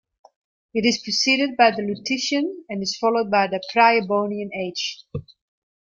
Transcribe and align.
It 0.73 0.83
is 0.83 0.97
preceded 0.97 1.55
by 1.55 1.69
the 1.69 1.83
Lutetian 1.83 2.63
and 2.67 2.81
is 2.81 2.97
followed 2.97 3.29
by 3.29 3.45
the 3.45 3.61
Priabonian 3.71 4.49
age. 4.51 5.05